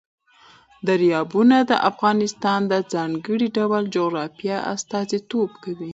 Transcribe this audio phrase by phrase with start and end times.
[0.87, 5.89] دریابونه د افغانستان د ځانګړي ډول جغرافیه استازیتوب کوي.